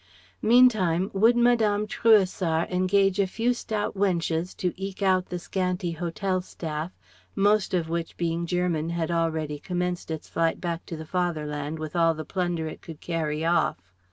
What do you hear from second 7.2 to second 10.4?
most of which being German had already commenced its